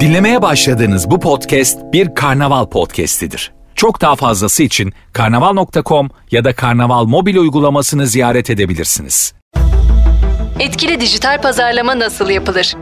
Dinlemeye 0.00 0.42
başladığınız 0.42 1.10
bu 1.10 1.20
podcast 1.20 1.78
bir 1.92 2.14
karnaval 2.14 2.66
podcastidir. 2.66 3.52
Çok 3.74 4.00
daha 4.00 4.16
fazlası 4.16 4.62
için 4.62 4.92
karnaval.com 5.12 6.10
ya 6.30 6.44
da 6.44 6.54
karnaval 6.54 7.04
mobil 7.04 7.36
uygulamasını 7.36 8.06
ziyaret 8.06 8.50
edebilirsiniz. 8.50 9.34
Etkili 10.60 11.00
dijital 11.00 11.42
pazarlama 11.42 11.98
nasıl 11.98 12.30
yapılır? 12.30 12.74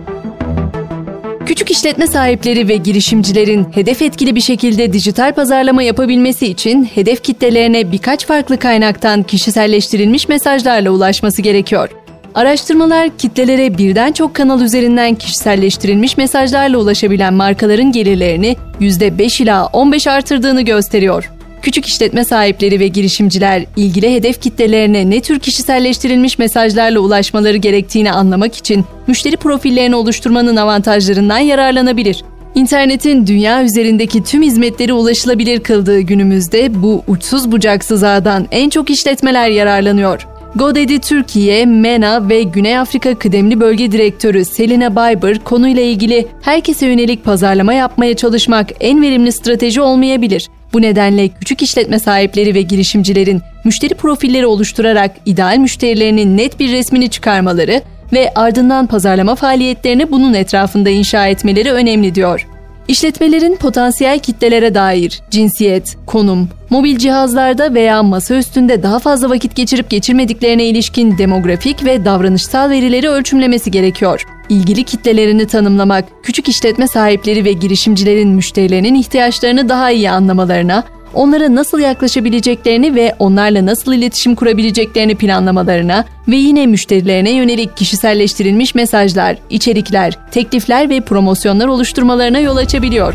Küçük 1.46 1.70
işletme 1.70 2.06
sahipleri 2.06 2.68
ve 2.68 2.76
girişimcilerin 2.76 3.66
hedef 3.74 4.02
etkili 4.02 4.34
bir 4.34 4.40
şekilde 4.40 4.92
dijital 4.92 5.34
pazarlama 5.34 5.82
yapabilmesi 5.82 6.46
için 6.46 6.84
hedef 6.84 7.22
kitlelerine 7.24 7.92
birkaç 7.92 8.26
farklı 8.26 8.58
kaynaktan 8.58 9.22
kişiselleştirilmiş 9.22 10.28
mesajlarla 10.28 10.90
ulaşması 10.90 11.42
gerekiyor. 11.42 11.88
Araştırmalar 12.34 13.08
kitlelere 13.18 13.78
birden 13.78 14.12
çok 14.12 14.34
kanal 14.34 14.60
üzerinden 14.60 15.14
kişiselleştirilmiş 15.14 16.16
mesajlarla 16.16 16.78
ulaşabilen 16.78 17.34
markaların 17.34 17.92
gelirlerini 17.92 18.56
%5 18.80 19.42
ila 19.42 19.66
15 19.66 20.06
artırdığını 20.06 20.62
gösteriyor. 20.62 21.30
Küçük 21.62 21.86
işletme 21.86 22.24
sahipleri 22.24 22.80
ve 22.80 22.88
girişimciler 22.88 23.64
ilgili 23.76 24.14
hedef 24.14 24.40
kitlelerine 24.40 25.10
ne 25.10 25.20
tür 25.20 25.38
kişiselleştirilmiş 25.38 26.38
mesajlarla 26.38 27.00
ulaşmaları 27.00 27.56
gerektiğini 27.56 28.12
anlamak 28.12 28.54
için 28.54 28.84
müşteri 29.06 29.36
profillerini 29.36 29.96
oluşturmanın 29.96 30.56
avantajlarından 30.56 31.38
yararlanabilir. 31.38 32.24
İnternetin 32.54 33.26
dünya 33.26 33.64
üzerindeki 33.64 34.24
tüm 34.24 34.42
hizmetleri 34.42 34.92
ulaşılabilir 34.92 35.60
kıldığı 35.60 36.00
günümüzde 36.00 36.82
bu 36.82 37.02
uçsuz 37.08 37.52
bucaksız 37.52 38.04
ağdan 38.04 38.48
en 38.50 38.70
çok 38.70 38.90
işletmeler 38.90 39.48
yararlanıyor. 39.48 40.26
GoDaddy 40.56 40.98
Türkiye, 40.98 41.66
MENA 41.66 42.28
ve 42.28 42.42
Güney 42.42 42.78
Afrika 42.78 43.14
Kıdemli 43.14 43.60
Bölge 43.60 43.92
Direktörü 43.92 44.44
Selina 44.44 44.96
Bayber 44.96 45.38
konuyla 45.38 45.82
ilgili 45.82 46.26
herkese 46.42 46.86
yönelik 46.86 47.24
pazarlama 47.24 47.72
yapmaya 47.72 48.16
çalışmak 48.16 48.68
en 48.80 49.02
verimli 49.02 49.32
strateji 49.32 49.80
olmayabilir. 49.80 50.48
Bu 50.72 50.82
nedenle 50.82 51.28
küçük 51.28 51.62
işletme 51.62 51.98
sahipleri 51.98 52.54
ve 52.54 52.62
girişimcilerin 52.62 53.42
müşteri 53.64 53.94
profilleri 53.94 54.46
oluşturarak 54.46 55.10
ideal 55.26 55.56
müşterilerinin 55.56 56.36
net 56.36 56.60
bir 56.60 56.72
resmini 56.72 57.10
çıkarmaları 57.10 57.82
ve 58.12 58.32
ardından 58.34 58.86
pazarlama 58.86 59.34
faaliyetlerini 59.34 60.10
bunun 60.10 60.34
etrafında 60.34 60.90
inşa 60.90 61.26
etmeleri 61.26 61.72
önemli 61.72 62.14
diyor. 62.14 62.46
İşletmelerin 62.92 63.56
potansiyel 63.56 64.18
kitlelere 64.18 64.74
dair 64.74 65.22
cinsiyet, 65.30 65.96
konum, 66.06 66.48
mobil 66.70 66.98
cihazlarda 66.98 67.74
veya 67.74 68.02
masa 68.02 68.34
üstünde 68.34 68.82
daha 68.82 68.98
fazla 68.98 69.30
vakit 69.30 69.56
geçirip 69.56 69.90
geçirmediklerine 69.90 70.64
ilişkin 70.64 71.18
demografik 71.18 71.84
ve 71.84 72.04
davranışsal 72.04 72.70
verileri 72.70 73.08
ölçümlemesi 73.08 73.70
gerekiyor. 73.70 74.24
İlgili 74.48 74.84
kitlelerini 74.84 75.46
tanımlamak, 75.46 76.04
küçük 76.22 76.48
işletme 76.48 76.88
sahipleri 76.88 77.44
ve 77.44 77.52
girişimcilerin 77.52 78.28
müşterilerinin 78.28 78.94
ihtiyaçlarını 78.94 79.68
daha 79.68 79.90
iyi 79.90 80.10
anlamalarına, 80.10 80.84
onlara 81.14 81.54
nasıl 81.54 81.78
yaklaşabileceklerini 81.78 82.94
ve 82.94 83.14
onlarla 83.18 83.66
nasıl 83.66 83.92
iletişim 83.92 84.34
kurabileceklerini 84.34 85.14
planlamalarına 85.14 86.04
ve 86.28 86.36
yine 86.36 86.66
müşterilerine 86.66 87.30
yönelik 87.30 87.76
kişiselleştirilmiş 87.76 88.74
mesajlar, 88.74 89.36
içerikler, 89.50 90.18
teklifler 90.30 90.90
ve 90.90 91.00
promosyonlar 91.00 91.66
oluşturmalarına 91.66 92.38
yol 92.38 92.56
açabiliyor. 92.56 93.14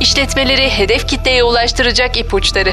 İşletmeleri 0.00 0.68
hedef 0.68 1.08
kitleye 1.08 1.44
ulaştıracak 1.44 2.18
ipuçları. 2.18 2.70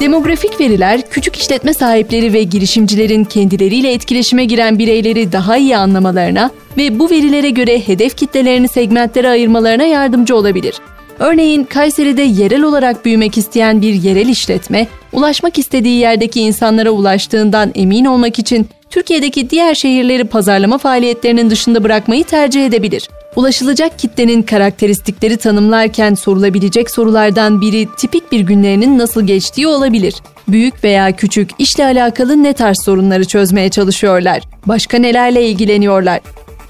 Demografik 0.00 0.60
veriler, 0.60 1.00
küçük 1.10 1.36
işletme 1.36 1.74
sahipleri 1.74 2.32
ve 2.32 2.42
girişimcilerin 2.42 3.24
kendileriyle 3.24 3.92
etkileşime 3.92 4.44
giren 4.44 4.78
bireyleri 4.78 5.32
daha 5.32 5.56
iyi 5.56 5.76
anlamalarına 5.76 6.50
ve 6.76 6.98
bu 6.98 7.10
verilere 7.10 7.50
göre 7.50 7.88
hedef 7.88 8.16
kitlelerini 8.16 8.68
segmentlere 8.68 9.28
ayırmalarına 9.28 9.84
yardımcı 9.84 10.36
olabilir. 10.36 10.74
Örneğin 11.18 11.64
Kayseri'de 11.64 12.22
yerel 12.22 12.62
olarak 12.62 13.04
büyümek 13.04 13.38
isteyen 13.38 13.82
bir 13.82 13.94
yerel 13.94 14.28
işletme, 14.28 14.86
ulaşmak 15.12 15.58
istediği 15.58 15.98
yerdeki 15.98 16.40
insanlara 16.40 16.90
ulaştığından 16.90 17.72
emin 17.74 18.04
olmak 18.04 18.38
için 18.38 18.68
Türkiye'deki 18.90 19.50
diğer 19.50 19.74
şehirleri 19.74 20.24
pazarlama 20.24 20.78
faaliyetlerinin 20.78 21.50
dışında 21.50 21.84
bırakmayı 21.84 22.24
tercih 22.24 22.66
edebilir. 22.66 23.08
Ulaşılacak 23.36 23.98
kitlenin 23.98 24.42
karakteristikleri 24.42 25.36
tanımlarken 25.36 26.14
sorulabilecek 26.14 26.90
sorulardan 26.90 27.60
biri 27.60 27.88
tipik 27.98 28.32
bir 28.32 28.40
günlerinin 28.40 28.98
nasıl 28.98 29.26
geçtiği 29.26 29.66
olabilir. 29.66 30.14
Büyük 30.48 30.84
veya 30.84 31.12
küçük 31.16 31.50
işle 31.58 31.84
alakalı 31.84 32.42
ne 32.42 32.52
tarz 32.52 32.76
sorunları 32.84 33.24
çözmeye 33.24 33.68
çalışıyorlar? 33.68 34.42
Başka 34.66 34.98
nelerle 34.98 35.48
ilgileniyorlar? 35.48 36.20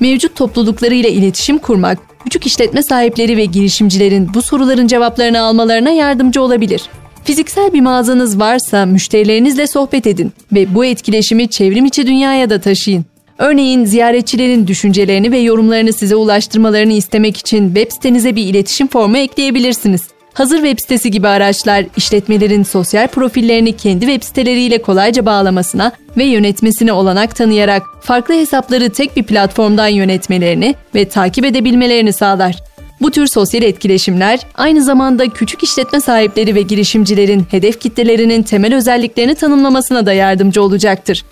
Mevcut 0.00 0.36
topluluklarıyla 0.36 1.08
iletişim 1.08 1.58
kurmak, 1.58 1.98
küçük 2.26 2.46
işletme 2.46 2.82
sahipleri 2.82 3.36
ve 3.36 3.44
girişimcilerin 3.44 4.34
bu 4.34 4.42
soruların 4.42 4.86
cevaplarını 4.86 5.40
almalarına 5.40 5.90
yardımcı 5.90 6.42
olabilir. 6.42 6.82
Fiziksel 7.24 7.72
bir 7.72 7.80
mağazanız 7.80 8.40
varsa 8.40 8.86
müşterilerinizle 8.86 9.66
sohbet 9.66 10.06
edin 10.06 10.32
ve 10.52 10.74
bu 10.74 10.84
etkileşimi 10.84 11.48
çevrim 11.48 11.84
içi 11.84 12.06
dünyaya 12.06 12.50
da 12.50 12.60
taşıyın. 12.60 13.04
Örneğin 13.38 13.84
ziyaretçilerin 13.84 14.66
düşüncelerini 14.66 15.32
ve 15.32 15.38
yorumlarını 15.38 15.92
size 15.92 16.16
ulaştırmalarını 16.16 16.92
istemek 16.92 17.36
için 17.36 17.66
web 17.66 17.92
sitenize 17.92 18.36
bir 18.36 18.44
iletişim 18.44 18.88
formu 18.88 19.16
ekleyebilirsiniz. 19.16 20.15
Hazır 20.36 20.56
web 20.56 20.78
sitesi 20.78 21.10
gibi 21.10 21.28
araçlar 21.28 21.84
işletmelerin 21.96 22.62
sosyal 22.62 23.08
profillerini 23.08 23.76
kendi 23.76 24.06
web 24.06 24.22
siteleriyle 24.22 24.82
kolayca 24.82 25.26
bağlamasına 25.26 25.92
ve 26.16 26.24
yönetmesine 26.24 26.92
olanak 26.92 27.36
tanıyarak 27.36 27.82
farklı 28.00 28.34
hesapları 28.34 28.90
tek 28.90 29.16
bir 29.16 29.22
platformdan 29.22 29.88
yönetmelerini 29.88 30.74
ve 30.94 31.08
takip 31.08 31.44
edebilmelerini 31.44 32.12
sağlar. 32.12 32.56
Bu 33.00 33.10
tür 33.10 33.26
sosyal 33.26 33.62
etkileşimler 33.62 34.40
aynı 34.54 34.84
zamanda 34.84 35.28
küçük 35.28 35.62
işletme 35.62 36.00
sahipleri 36.00 36.54
ve 36.54 36.62
girişimcilerin 36.62 37.46
hedef 37.50 37.80
kitlelerinin 37.80 38.42
temel 38.42 38.74
özelliklerini 38.74 39.34
tanımlamasına 39.34 40.06
da 40.06 40.12
yardımcı 40.12 40.62
olacaktır. 40.62 41.24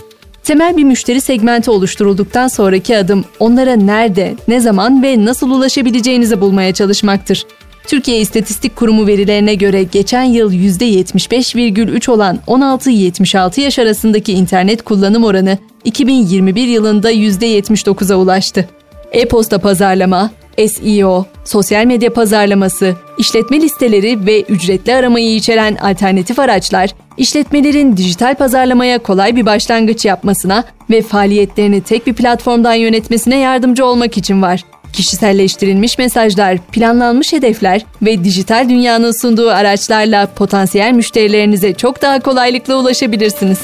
Temel 0.43 0.77
bir 0.77 0.85
müşteri 0.85 1.21
segmenti 1.21 1.71
oluşturulduktan 1.71 2.49
sonraki 2.49 2.99
adım 2.99 3.25
onlara 3.41 3.77
nerede, 3.77 4.35
ne 4.49 4.61
zaman 4.61 5.03
ve 5.03 5.25
nasıl 5.25 5.51
ulaşabileceğinizi 5.51 6.41
bulmaya 6.41 6.75
çalışmaktır. 6.75 7.47
Türkiye 7.87 8.21
İstatistik 8.21 8.77
Kurumu 8.77 9.07
verilerine 9.07 9.55
göre 9.55 9.83
geçen 9.83 10.23
yıl 10.23 10.53
%75,3 10.53 12.11
olan 12.11 12.39
16-76 12.47 13.61
yaş 13.61 13.79
arasındaki 13.79 14.33
internet 14.33 14.83
kullanım 14.83 15.25
oranı 15.25 15.59
2021 15.85 16.67
yılında 16.67 17.13
%79'a 17.13 18.17
ulaştı. 18.17 18.69
E-posta 19.13 19.59
pazarlama, 19.59 20.31
SEO, 20.59 21.27
sosyal 21.45 21.85
medya 21.85 22.13
pazarlaması, 22.13 22.97
işletme 23.19 23.61
listeleri 23.61 24.27
ve 24.27 24.43
ücretli 24.43 24.95
aramayı 24.95 25.35
içeren 25.35 25.77
alternatif 25.77 26.39
araçlar, 26.39 26.91
işletmelerin 27.17 27.97
dijital 27.97 28.35
pazarlamaya 28.35 28.99
kolay 28.99 29.37
bir 29.37 29.47
başlangıç 29.47 30.05
yapmasına 30.05 30.65
ve 30.91 31.03
faaliyetlerini 31.03 31.81
tek 31.81 32.07
bir 32.07 32.15
platformdan 32.15 32.75
yönetmesine 32.75 33.39
yardımcı 33.39 33.87
olmak 33.87 34.19
için 34.19 34.43
var. 34.43 34.65
Kişiselleştirilmiş 34.95 35.99
mesajlar, 35.99 36.59
planlanmış 36.59 37.33
hedefler 37.33 37.83
ve 38.03 38.25
dijital 38.25 38.69
dünyanın 38.69 39.21
sunduğu 39.21 39.51
araçlarla 39.51 40.27
potansiyel 40.27 40.93
müşterilerinize 40.93 41.75
çok 41.75 42.03
daha 42.03 42.21
kolaylıkla 42.21 42.77
ulaşabilirsiniz. 42.77 43.59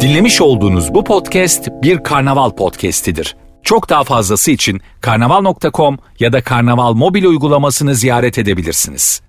Dinlemiş 0.00 0.40
olduğunuz 0.40 0.94
bu 0.94 1.04
podcast 1.04 1.68
bir 1.82 2.02
karnaval 2.02 2.50
podcastidir. 2.50 3.36
Çok 3.62 3.88
daha 3.88 4.04
fazlası 4.04 4.50
için 4.50 4.80
karnaval.com 5.00 5.98
ya 6.20 6.32
da 6.32 6.42
karnaval 6.42 6.92
mobil 6.92 7.24
uygulamasını 7.24 7.94
ziyaret 7.94 8.38
edebilirsiniz. 8.38 9.27